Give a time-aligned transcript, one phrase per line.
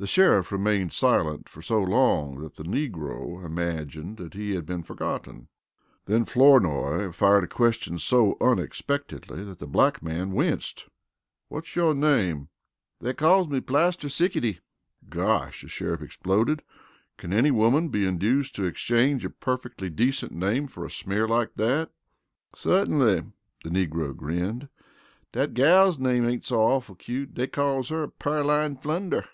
[0.00, 5.48] The sheriff remained silent for so long that the negro imagined he had been forgotten.
[6.06, 10.88] Then Flournoy fired a question so unexpectedly that the black man winced:
[11.48, 12.48] "What's your name?"
[13.02, 14.60] "Dey calls me Plaster Sickety."
[15.10, 16.62] "Gosh!" the sheriff exploded.
[17.18, 21.56] "Can any woman be induced to exchange a perfectly decent name for a smear like
[21.56, 21.90] that?"
[22.54, 23.26] "Suttinly,"
[23.64, 24.70] the negro grinned.
[25.32, 27.34] "Dat gal's name ain't so awful cute.
[27.34, 29.26] Dey calls her Pearline Flunder."